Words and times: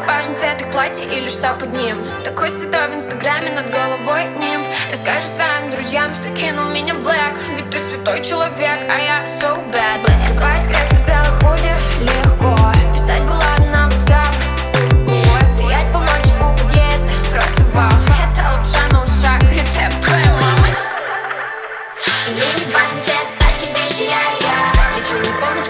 важен 0.00 0.34
цвет 0.36 0.60
их 0.60 0.70
платья 0.70 1.04
или 1.04 1.28
что 1.28 1.54
под 1.54 1.72
ним? 1.72 2.04
Такой 2.24 2.50
святой 2.50 2.88
в 2.88 2.94
инстаграме 2.94 3.50
над 3.50 3.70
головой 3.70 4.24
нимб. 4.36 4.66
Расскажи 4.90 5.26
своим 5.26 5.70
друзьям, 5.70 6.10
что 6.10 6.28
кинул 6.30 6.68
меня 6.70 6.94
блэк. 6.94 7.38
Ведь 7.56 7.70
ты 7.70 7.78
святой 7.78 8.22
человек, 8.22 8.80
а 8.88 8.98
я 8.98 9.24
so 9.24 9.58
bad. 9.72 10.02
Скрывать 10.12 10.66
грязь 10.66 10.88
под 10.88 11.06
белых 11.06 11.38
худи 11.40 11.72
легко. 12.00 12.56
Писать 12.92 13.22
баллады 13.22 13.68
на 13.70 13.88
WhatsApp. 13.88 14.34
Стоять 15.44 15.92
по 15.92 15.98
ночи 15.98 16.32
у 16.40 16.56
подъезда, 16.56 17.12
просто 17.30 17.62
вау. 17.72 17.90
Это 17.90 18.42
лапша 18.52 18.86
на 18.90 19.04
ушах, 19.04 19.42
рецепт 19.50 20.00
твоей 20.00 20.28
мамы. 20.28 20.68
Мне 22.28 22.46
не 22.58 22.72
важен 22.72 23.00
цвет. 23.00 23.26
Тачки, 23.38 23.66
здесь 23.66 24.00
я, 24.00 24.22
я. 24.40 24.96
Лечу 24.96 25.16
на 25.18 25.40
полных 25.40 25.66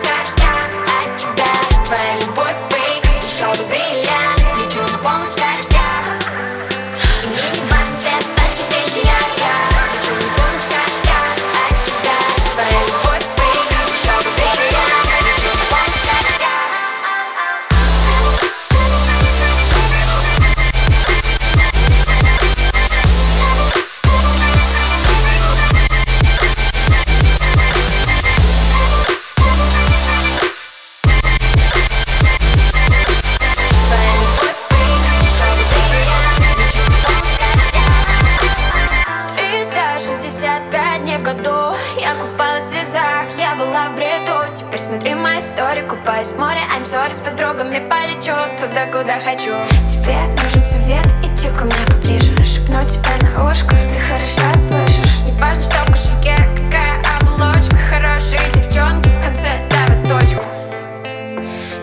Я 41.98 42.14
купалась 42.14 42.64
в 42.64 42.68
слезах, 42.68 43.26
я 43.38 43.54
была 43.54 43.88
в 43.88 43.94
бреду. 43.94 44.32
Теперь 44.54 44.80
смотри 44.80 45.14
мою 45.14 45.38
историю, 45.38 45.86
купаюсь 45.86 46.32
в 46.32 46.38
море. 46.38 46.60
I'm 46.76 46.82
sorry, 46.82 47.14
с 47.14 47.20
подругами 47.20 47.78
полечу 47.88 48.32
туда, 48.58 48.86
куда 48.86 49.18
хочу. 49.20 49.52
Тебе 49.86 50.16
нужен 50.42 50.62
совет, 50.62 51.06
иди 51.22 51.48
ко 51.48 51.64
мне 51.64 51.84
поближе. 51.86 52.36
Шепну 52.44 52.84
тебе 52.86 53.16
на 53.22 53.50
ушко, 53.50 53.76
ты 53.88 53.98
хорошо 53.98 54.58
слышишь. 54.58 55.20
Не 55.24 55.32
важно, 55.32 55.62
что 55.62 55.84
в 55.84 55.90
кошельке, 55.90 56.36
какая 56.56 57.00
оболочка. 57.20 57.76
Хорошие 57.90 58.40
девчонки 58.54 59.08
в 59.08 59.24
конце 59.24 59.58
ставят 59.58 60.08
точку. 60.08 60.44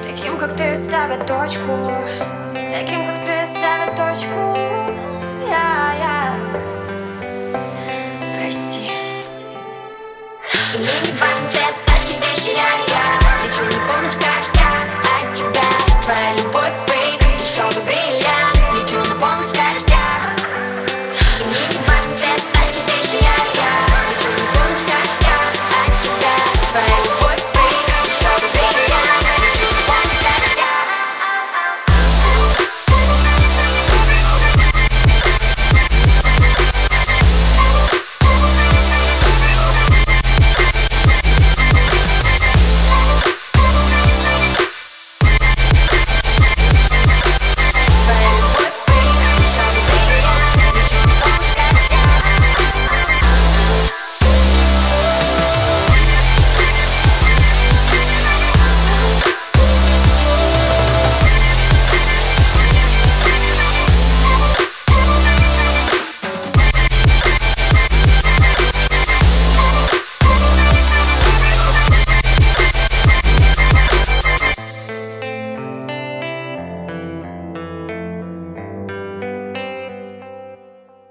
Таким, 0.04 0.38
как 0.38 0.56
ты, 0.56 0.76
ставят 0.76 1.26
точку. 1.26 1.92
Таким, 2.54 3.08
как 3.08 3.26
ты, 3.26 3.48
ставят 3.48 3.96
точку. 3.96 4.58
Я, 5.48 5.50
yeah, 5.50 6.00
я. 6.00 6.06
Yeah. 6.06 6.60
Прости 8.38 8.99
мне 10.80 10.88
не 10.88 11.20
важен 11.20 11.48
цвет 11.50 11.76
тачки, 11.86 12.14
здесь 12.14 12.44
сияет 12.46 12.89